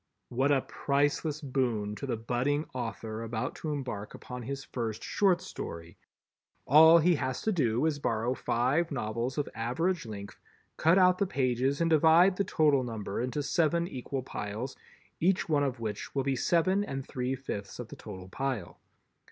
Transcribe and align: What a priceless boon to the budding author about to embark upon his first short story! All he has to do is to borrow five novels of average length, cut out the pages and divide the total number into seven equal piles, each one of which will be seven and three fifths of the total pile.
What 0.29 0.51
a 0.51 0.61
priceless 0.61 1.41
boon 1.41 1.93
to 1.97 2.07
the 2.07 2.17
budding 2.17 2.65
author 2.73 3.21
about 3.21 3.53
to 3.57 3.71
embark 3.71 4.15
upon 4.15 4.41
his 4.41 4.63
first 4.63 5.03
short 5.03 5.41
story! 5.41 5.95
All 6.65 6.97
he 6.97 7.13
has 7.17 7.43
to 7.43 7.51
do 7.51 7.85
is 7.85 7.97
to 7.97 8.01
borrow 8.01 8.33
five 8.33 8.89
novels 8.91 9.37
of 9.37 9.47
average 9.53 10.07
length, 10.07 10.39
cut 10.75 10.97
out 10.97 11.19
the 11.19 11.27
pages 11.27 11.79
and 11.81 11.89
divide 11.91 12.35
the 12.37 12.43
total 12.43 12.83
number 12.83 13.21
into 13.21 13.43
seven 13.43 13.87
equal 13.87 14.23
piles, 14.23 14.75
each 15.19 15.47
one 15.47 15.63
of 15.63 15.79
which 15.79 16.15
will 16.15 16.23
be 16.23 16.35
seven 16.35 16.83
and 16.83 17.05
three 17.07 17.35
fifths 17.35 17.77
of 17.77 17.89
the 17.89 17.95
total 17.95 18.27
pile. 18.27 18.79